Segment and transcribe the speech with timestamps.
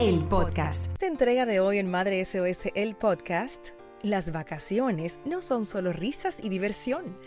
[0.00, 0.90] el podcast.
[0.92, 3.70] Esta entrega de hoy en Madre SOS, el podcast,
[4.02, 7.18] las vacaciones no son solo risas y diversión.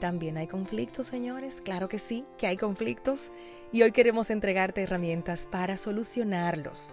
[0.00, 1.60] También hay conflictos, señores.
[1.60, 3.32] Claro que sí, que hay conflictos.
[3.72, 6.92] Y hoy queremos entregarte herramientas para solucionarlos.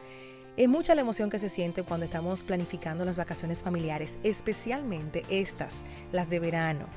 [0.56, 5.84] Es mucha la emoción que se siente cuando estamos planificando las vacaciones familiares, especialmente estas,
[6.12, 6.88] las de verano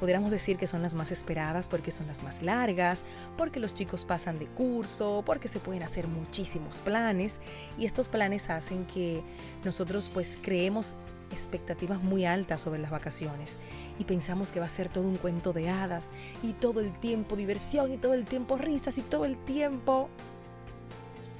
[0.00, 3.04] Podríamos decir que son las más esperadas porque son las más largas,
[3.36, 7.38] porque los chicos pasan de curso, porque se pueden hacer muchísimos planes.
[7.76, 9.22] Y estos planes hacen que
[9.62, 10.96] nosotros pues creemos
[11.30, 13.58] expectativas muy altas sobre las vacaciones.
[13.98, 16.08] Y pensamos que va a ser todo un cuento de hadas
[16.42, 20.08] y todo el tiempo diversión y todo el tiempo risas y todo el tiempo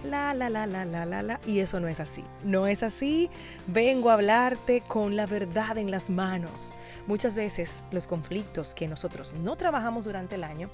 [0.04, 1.40] la, la, la, la, la, la, la.
[1.46, 2.24] Y eso no es así.
[2.42, 3.30] No es así.
[3.66, 6.76] Vengo a hablarte con la verdad en las manos.
[7.06, 10.70] Muchas veces los conflictos que nosotros no trabajamos durante el año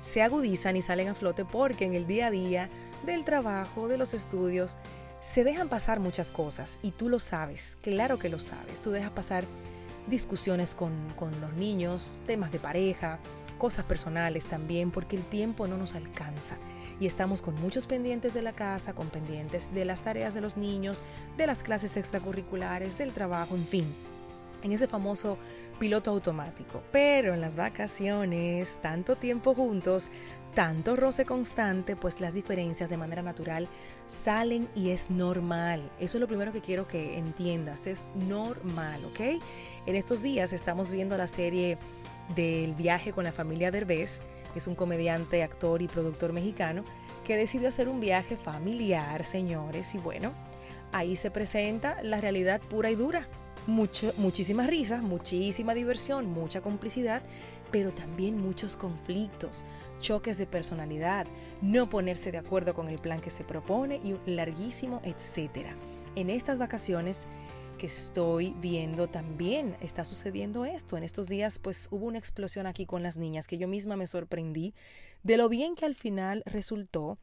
[0.00, 2.68] se agudizan y salen a flote porque en el día a día
[3.04, 4.78] del trabajo, de los estudios,
[5.20, 8.80] se dejan pasar muchas cosas y tú lo sabes, claro que lo sabes.
[8.80, 9.44] Tú dejas pasar
[10.06, 13.18] discusiones con, con los niños, temas de pareja,
[13.58, 16.56] cosas personales también, porque el tiempo no nos alcanza
[17.00, 20.56] y estamos con muchos pendientes de la casa, con pendientes de las tareas de los
[20.56, 21.02] niños,
[21.36, 23.94] de las clases extracurriculares, del trabajo, en fin,
[24.62, 25.38] en ese famoso
[25.78, 26.82] piloto automático.
[26.90, 30.10] Pero en las vacaciones, tanto tiempo juntos,
[30.54, 33.68] tanto roce constante, pues las diferencias de manera natural
[34.06, 35.92] salen y es normal.
[36.00, 39.40] Eso es lo primero que quiero que entiendas, es normal, ¿ok?
[39.86, 41.78] En estos días estamos viendo la serie
[42.34, 44.20] del viaje con la familia Derbez
[44.54, 46.84] es un comediante, actor y productor mexicano
[47.24, 50.32] que decidió hacer un viaje familiar, señores, y bueno,
[50.92, 53.28] ahí se presenta la realidad pura y dura.
[53.66, 57.22] Mucho, muchísimas risas, muchísima diversión, mucha complicidad,
[57.70, 59.66] pero también muchos conflictos,
[60.00, 61.26] choques de personalidad,
[61.60, 65.76] no ponerse de acuerdo con el plan que se propone y un larguísimo etcétera.
[66.14, 67.26] En estas vacaciones
[67.78, 70.96] que estoy viendo también está sucediendo esto.
[70.96, 74.06] En estos días pues hubo una explosión aquí con las niñas que yo misma me
[74.06, 74.74] sorprendí
[75.22, 77.18] de lo bien que al final resultó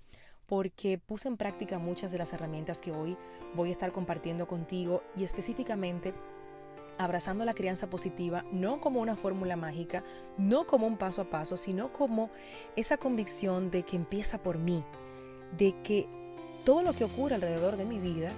[0.48, 3.18] porque puse en práctica muchas de las herramientas que hoy
[3.54, 6.14] voy a estar compartiendo contigo y específicamente
[6.98, 10.04] abrazando la crianza positiva no como una fórmula mágica,
[10.38, 12.30] no como un paso a paso, sino como
[12.76, 14.84] esa convicción de que empieza por mí,
[15.58, 16.08] de que
[16.64, 18.32] todo lo que ocurre alrededor de mi vida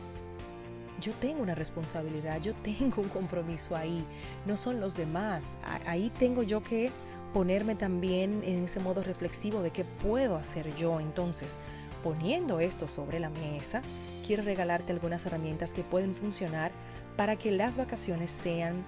[1.00, 4.06] yo tengo una responsabilidad, yo tengo un compromiso ahí,
[4.46, 5.58] no son los demás.
[5.86, 6.92] Ahí tengo yo que
[7.34, 11.00] ponerme también en ese modo reflexivo de qué puedo hacer yo.
[11.00, 11.60] Entonces,
[12.04, 13.82] poniendo esto sobre la mesa,
[14.26, 16.72] quiero regalarte algunas herramientas que pueden funcionar
[17.16, 18.84] para que las vacaciones sean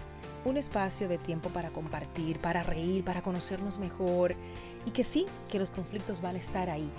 [0.45, 4.35] un espacio de tiempo para compartir, para reír, para conocernos mejor
[4.85, 6.89] y que sí, que los conflictos van a estar ahí,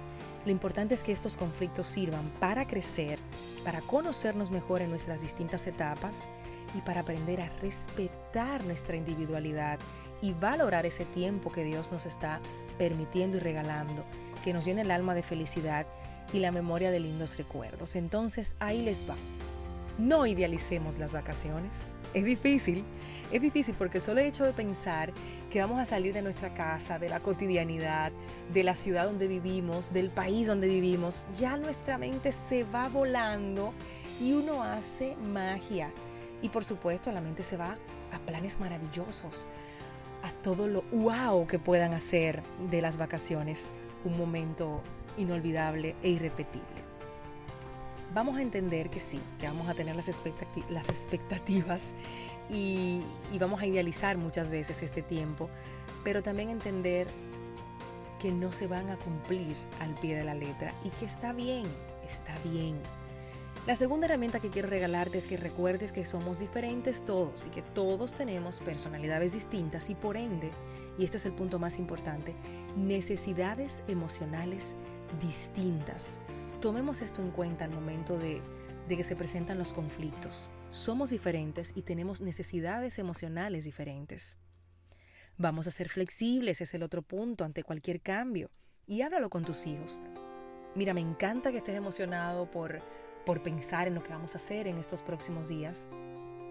[0.44, 3.18] lo importante es que estos conflictos sirvan para crecer,
[3.64, 6.30] para conocernos mejor en nuestras distintas etapas
[6.74, 9.78] y para aprender a respetar nuestra individualidad
[10.22, 12.40] y valorar ese tiempo que Dios nos está
[12.78, 14.04] permitiendo y regalando,
[14.42, 15.86] que nos llene el alma de felicidad
[16.32, 17.96] y la memoria de lindos recuerdos.
[17.96, 19.16] Entonces ahí les va.
[19.98, 21.94] No idealicemos las vacaciones.
[22.14, 22.84] Es difícil,
[23.30, 25.12] es difícil porque el solo hecho de pensar
[25.50, 28.12] que vamos a salir de nuestra casa, de la cotidianidad,
[28.52, 33.72] de la ciudad donde vivimos, del país donde vivimos, ya nuestra mente se va volando
[34.20, 35.92] y uno hace magia.
[36.42, 37.76] Y por supuesto la mente se va
[38.12, 39.46] a planes maravillosos,
[40.22, 43.70] a todo lo wow que puedan hacer de las vacaciones
[44.04, 44.82] un momento
[45.16, 46.89] inolvidable e irrepetible
[48.14, 51.94] vamos a entender que sí, que vamos a tener las, expectativas
[52.50, 53.00] y,
[53.32, 55.48] y vamos a idealizar muchas veces este tiempo,
[56.04, 57.06] pero también entender
[58.20, 61.64] que no se van a cumplir al pie de la letra y que está bien,
[62.04, 62.78] está bien.
[63.66, 67.62] La segunda herramienta que quiero regalarte es que recuerdes que somos diferentes todos y que
[67.62, 70.50] todos tenemos personalidades distintas y por ende,
[70.98, 72.34] y este es el punto más importante,
[72.76, 74.76] necesidades emocionales
[75.20, 76.20] distintas.
[76.60, 78.42] Tomemos esto en cuenta al momento de,
[78.86, 80.50] que se presentan los conflictos.
[80.68, 84.36] Somos diferentes y tenemos necesidades emocionales diferentes.
[85.38, 88.50] Vamos a ser flexibles, es el otro punto, ante cualquier cambio.
[88.86, 90.02] Y háblalo con tus hijos.
[90.74, 92.82] Mira, me encanta que estés emocionado por,
[93.24, 95.88] por pensar en lo que vamos a hacer en estos próximos días,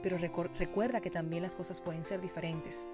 [0.01, 2.87] pero recuerda que también las cosas pueden ser diferentes.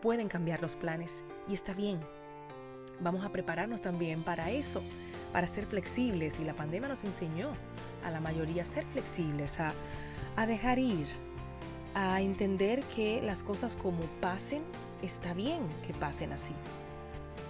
[0.00, 1.98] Pueden cambiar los planes y está bien.
[3.00, 4.82] Vamos a prepararnos también para eso,
[5.32, 7.50] para ser flexibles y la pandemia nos enseñó
[8.04, 9.72] a la mayoría a ser flexibles, a,
[10.36, 11.06] a dejar ir,
[11.94, 14.62] a entender que las cosas como pasen,
[15.02, 16.52] está bien que pasen así.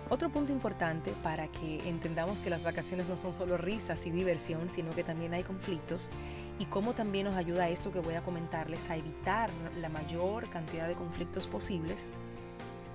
[0.08, 4.68] Otro punto importante para que entendamos que las vacaciones no son solo risas y diversión,
[4.68, 6.10] sino que también hay conflictos
[6.58, 9.48] y cómo también nos ayuda esto que voy a comentarles a evitar
[9.80, 12.12] la mayor cantidad de conflictos posibles,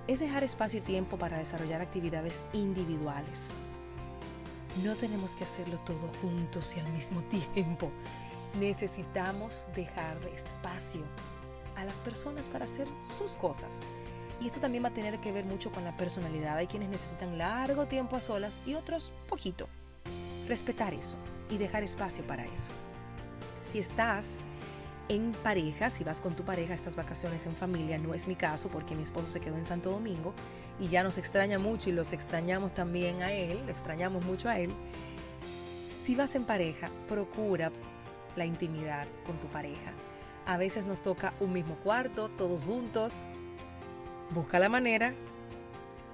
[0.06, 3.52] es dejar espacio y tiempo para desarrollar actividades individuales.
[4.82, 7.90] No tenemos que hacerlo todo juntos y al mismo tiempo.
[8.58, 11.02] Necesitamos dejar espacio
[11.76, 13.82] a las personas para hacer sus cosas.
[14.40, 16.56] Y esto también va a tener que ver mucho con la personalidad.
[16.56, 19.68] Hay quienes necesitan largo tiempo a solas y otros poquito.
[20.46, 21.18] Respetar eso
[21.50, 22.70] y dejar espacio para eso.
[23.62, 24.40] Si estás
[25.08, 28.68] en pareja, si vas con tu pareja estas vacaciones en familia, no es mi caso
[28.68, 30.34] porque mi esposo se quedó en Santo Domingo
[30.78, 34.58] y ya nos extraña mucho y los extrañamos también a él, lo extrañamos mucho a
[34.58, 34.70] él.
[36.02, 37.72] Si vas en pareja, procura
[38.36, 39.92] la intimidad con tu pareja.
[40.46, 43.26] A veces nos toca un mismo cuarto, todos juntos.
[44.30, 45.14] Busca la manera,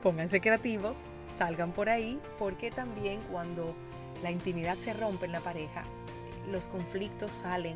[0.02, 3.74] pónganse creativos, salgan por ahí, porque también cuando
[4.22, 5.82] la intimidad se rompe en la pareja,
[6.50, 7.74] los conflictos salen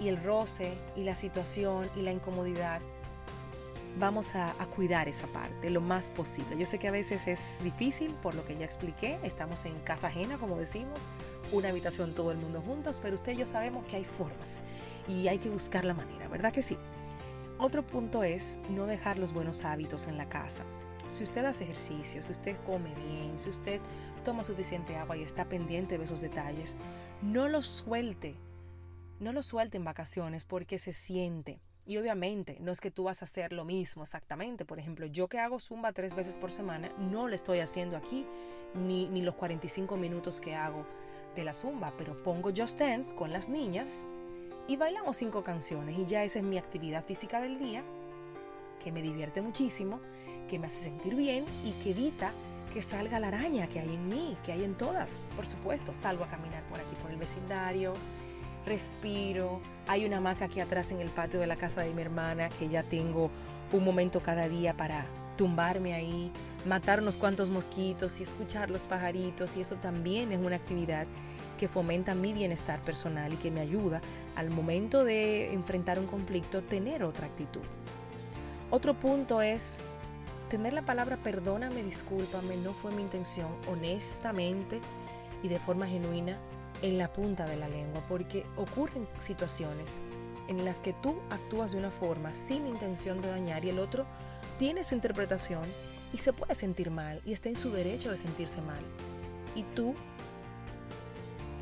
[0.00, 2.80] y el roce y la situación y la incomodidad,
[3.98, 6.56] vamos a, cuidar esa parte lo más posible.
[6.56, 10.06] Yo sé que a veces es difícil, por lo que ya expliqué, estamos en casa
[10.06, 11.10] ajena, como decimos,
[11.52, 14.62] una habitación todo el mundo juntos, pero usted y yo sabemos que hay formas
[15.08, 16.76] y hay que buscar la manera, ¿verdad que sí?
[17.58, 20.64] Otro punto es no dejar los buenos hábitos en la casa.
[21.06, 23.80] Si usted hace ejercicio, si usted come bien, si usted
[24.24, 26.76] toma suficiente agua y está pendiente de esos detalles,
[27.22, 28.36] no los suelte
[29.20, 31.60] no lo suelte en vacaciones porque se siente.
[31.86, 34.64] Y obviamente no es que tú vas a hacer lo mismo exactamente.
[34.64, 38.26] Por ejemplo, yo que hago zumba tres veces por semana, no lo estoy haciendo aquí,
[38.74, 40.86] ni, ni los 45 minutos que hago
[41.34, 44.04] de la zumba, pero pongo Just Dance con las niñas
[44.66, 47.82] y bailamos cinco canciones y ya esa es mi actividad física del día,
[48.82, 49.98] que me divierte muchísimo,
[50.48, 52.32] que me hace sentir bien y que evita
[52.72, 55.26] que salga la araña que hay en mí, que hay en todas.
[55.36, 57.94] Por supuesto, salgo a caminar por aquí, por el vecindario,
[58.66, 59.60] respiro.
[59.86, 62.68] Hay una hamaca aquí atrás en el patio de la casa de mi hermana que
[62.68, 63.30] ya tengo
[63.72, 65.06] un momento cada día para
[65.36, 66.32] tumbarme ahí,
[66.66, 71.06] matar unos cuantos mosquitos y escuchar los pajaritos y eso también es una actividad
[71.58, 74.00] que fomenta mi bienestar personal y que me ayuda
[74.36, 77.62] al momento de enfrentar un conflicto tener otra actitud.
[78.70, 79.80] Otro punto es
[80.50, 84.80] tener la palabra perdóname, discúlpame, no fue mi intención, honestamente
[85.42, 86.36] y de forma genuina
[86.82, 90.02] en la punta de la lengua, porque ocurren situaciones
[90.48, 94.06] en las que tú actúas de una forma sin intención de dañar y el otro
[94.58, 95.64] tiene su interpretación
[96.12, 98.82] y se puede sentir mal y está en su derecho de sentirse mal.
[99.54, 99.94] Y tú,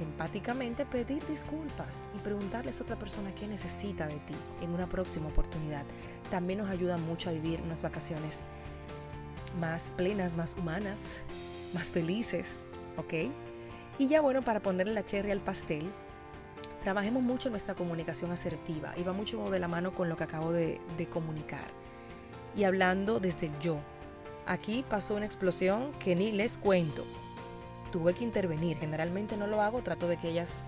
[0.01, 5.29] empáticamente, pedir disculpas y preguntarles a otra persona qué necesita de ti en una próxima
[5.29, 5.85] oportunidad.
[6.31, 8.43] También nos ayuda mucho a vivir unas vacaciones
[9.61, 11.21] más plenas, más humanas,
[11.75, 12.65] más felices,
[12.97, 13.15] ¿ok?
[13.99, 15.91] Y ya bueno, para ponerle la cherry al pastel,
[16.83, 20.53] trabajemos mucho nuestra comunicación asertiva y va mucho de la mano con lo que acabo
[20.53, 21.67] de, de comunicar.
[22.55, 23.79] Y hablando desde el yo.
[24.47, 27.05] Aquí pasó una explosión que ni les cuento.
[27.91, 28.79] Tuve que intervenir.
[28.79, 30.62] Generalmente no lo hago, trato de que ellas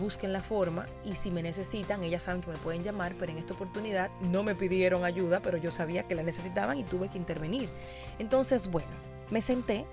[0.00, 3.38] busquen la forma y si me necesitan, ellas saben que me pueden llamar, pero en
[3.38, 7.18] esta oportunidad no me pidieron ayuda, pero yo sabía que la necesitaban y tuve que
[7.18, 7.70] intervenir.
[8.18, 8.88] Entonces, bueno,
[9.30, 9.86] me senté,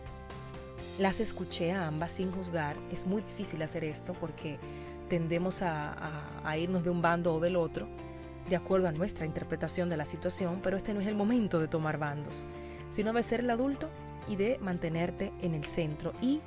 [0.99, 2.77] las escuché a ambas sin juzgar.
[2.91, 4.59] Es muy difícil hacer esto porque
[5.09, 7.87] tendemos a, irnos de un bando o del otro
[8.49, 11.67] de acuerdo a nuestra interpretación de la situación, pero este no es el momento de
[11.69, 12.45] tomar bandos,
[12.89, 13.89] sino de ser el adulto
[14.27, 16.41] y de mantenerte en el centro y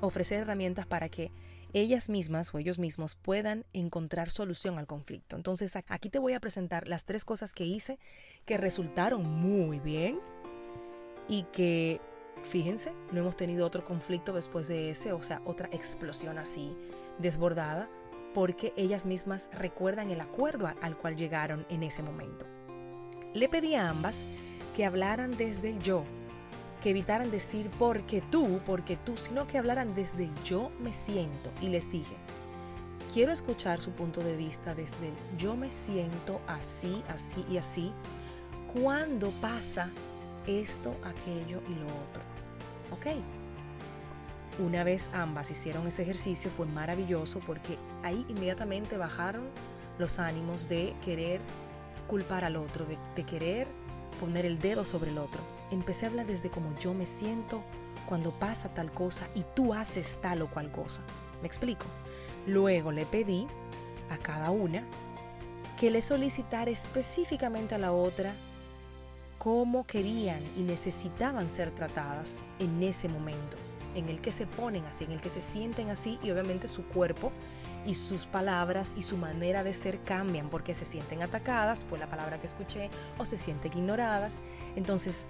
[0.00, 1.32] ofrecer herramientas para que
[1.72, 5.36] ellas mismas o ellos mismos puedan encontrar solución al conflicto.
[5.36, 7.98] Entonces aquí te voy a presentar las tres cosas que hice
[8.44, 10.20] que resultaron muy bien
[11.28, 12.00] y que
[12.42, 16.76] Fíjense, no hemos tenido otro conflicto después de ese, o sea, otra explosión así
[17.18, 17.88] desbordada,
[18.34, 22.46] porque ellas mismas recuerdan el acuerdo al cual llegaron en ese momento.
[23.34, 24.24] Le pedí a ambas
[24.74, 26.04] que hablaran desde el yo,
[26.82, 31.50] que evitaran decir porque tú, porque tú, sino que hablaran desde el yo me siento.
[31.60, 32.16] Y les dije,
[33.12, 37.92] quiero escuchar su punto de vista desde el yo me siento así, así y así,
[38.72, 39.90] cuando pasa
[40.46, 42.22] esto, aquello y lo otro.
[42.92, 43.06] ¿Ok?
[44.60, 49.48] una vez ambas hicieron ese ejercicio fue maravilloso porque ahí inmediatamente bajaron
[49.98, 51.40] los ánimos de querer
[52.06, 53.68] culpar al otro, de, querer
[54.18, 55.40] poner el dedo sobre el otro.
[55.70, 57.62] Empecé a hablar desde cómo yo me siento
[58.06, 61.00] cuando pasa tal cosa y tú haces tal o cual cosa.
[61.40, 61.86] ¿Me explico?
[62.46, 63.46] Luego le pedí
[64.10, 64.84] a cada una
[65.78, 68.34] que le solicitara específicamente a la otra
[69.40, 73.56] cómo querían y necesitaban ser tratadas en ese momento,
[73.94, 76.84] en el que se ponen así, en el que se sienten así y obviamente su
[76.84, 77.32] cuerpo
[77.86, 82.06] y sus palabras y su manera de ser cambian porque se sienten atacadas por la
[82.06, 84.40] palabra que escuché o se sienten ignoradas.
[84.76, 85.24] Entonces,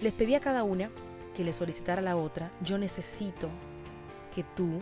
[0.00, 0.90] les pedí a cada una
[1.36, 3.50] que le solicitara a la otra, yo necesito
[4.34, 4.78] que tú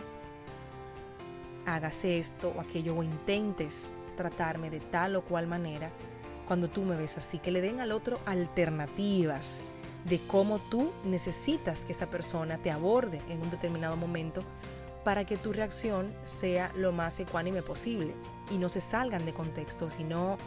[1.65, 5.91] hagas esto o aquello o intentes tratarme de tal o cual manera
[6.49, 9.61] cuando tú me ves así, que le den al otro alternativas
[10.05, 14.43] de cómo tú necesitas que esa persona te aborde en un determinado momento
[15.03, 18.15] para que tu reacción sea lo más ecuánime posible
[18.49, 20.39] y no se salgan de contexto, sino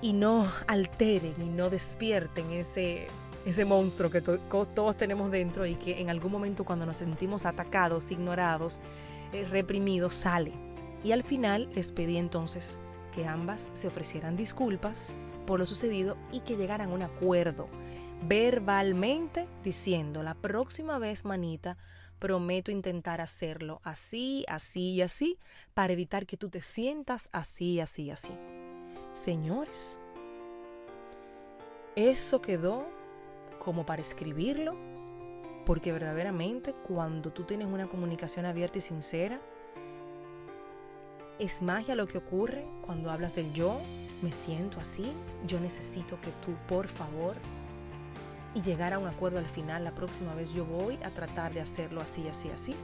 [0.00, 3.08] y no alteren y no despierten ese
[3.44, 8.12] ese monstruo que todos tenemos dentro y que en algún momento cuando nos sentimos atacados,
[8.12, 8.80] ignorados,
[9.32, 10.52] eh, reprimidos, sale.
[11.02, 12.78] Y al final les pedí entonces
[13.12, 15.16] que ambas se ofrecieran disculpas
[15.46, 17.68] por lo sucedido y que llegaran a un acuerdo
[18.24, 21.76] verbalmente diciendo, la próxima vez, manita,
[22.18, 25.38] prometo intentar hacerlo así, así y así,
[25.74, 28.30] para evitar que tú te sientas así, así, así.
[29.12, 29.98] Señores,
[31.96, 32.86] eso quedó
[33.58, 34.76] como para escribirlo,
[35.66, 39.40] porque verdaderamente cuando tú tienes una comunicación abierta y sincera,
[41.38, 43.80] es magia lo que ocurre cuando hablas del yo,
[44.22, 45.12] me siento así,
[45.46, 47.34] yo necesito que tú, por favor,
[48.54, 51.60] y llegar a un acuerdo al final, la próxima vez yo voy a tratar de
[51.60, 52.74] hacerlo así, así, así.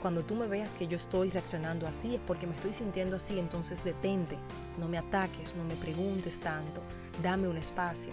[0.00, 3.38] Cuando tú me veas que yo estoy reaccionando así es porque me estoy sintiendo así,
[3.38, 4.38] entonces detente,
[4.78, 6.80] no me ataques, no me preguntes tanto,
[7.22, 8.12] dame un espacio.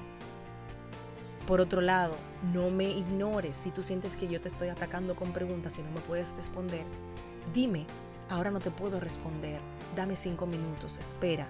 [1.45, 2.15] Por otro lado,
[2.53, 5.91] no me ignores si tú sientes que yo te estoy atacando con preguntas y no
[5.91, 6.85] me puedes responder.
[7.53, 7.85] Dime,
[8.29, 9.59] ahora no te puedo responder,
[9.95, 11.47] dame cinco minutos, espera.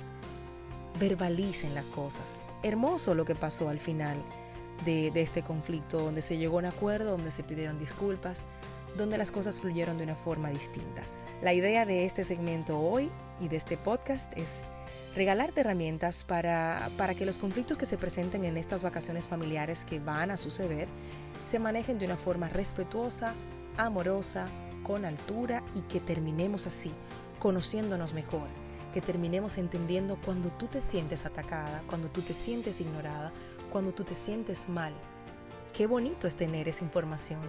[0.99, 2.43] Verbalicen las cosas.
[2.61, 4.17] Hermoso lo que pasó al final
[4.85, 8.45] de, este conflicto, donde se llegó a un acuerdo, donde se pidieron disculpas,
[8.97, 11.01] donde las cosas fluyeron de una forma distinta.
[11.41, 14.67] La idea de este segmento hoy y de este podcast es
[15.15, 19.99] regalarte herramientas para, para, que los conflictos que se presenten en estas vacaciones familiares que
[19.99, 20.87] van a suceder
[21.43, 23.33] se manejen de una forma respetuosa,
[23.77, 24.47] amorosa,
[24.83, 26.91] con altura y que terminemos así,
[27.39, 28.47] conociéndonos mejor,
[28.93, 33.31] que terminemos entendiendo cuando tú te sientes atacada, cuando tú te sientes ignorada,
[33.71, 34.93] cuando tú te sientes mal.
[35.73, 37.41] Qué bonito es tener esa información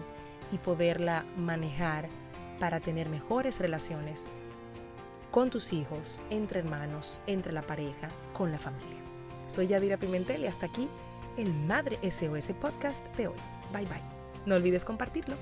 [0.50, 2.08] y poderla manejar
[2.58, 4.26] para tener mejores relaciones
[5.30, 9.02] con tus hijos, entre hermanos, entre la pareja, con la familia.
[9.48, 10.88] Soy Yadira Pimentel y hasta aquí
[11.36, 13.36] el Madre SOS Podcast de hoy.
[13.72, 14.13] Bye bye.
[14.46, 15.36] No olvides compartirlo.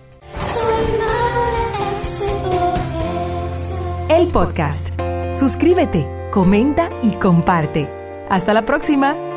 [4.09, 4.91] El podcast.
[5.35, 7.89] Suscríbete, comenta y comparte.
[8.29, 9.32] Hasta la próxima.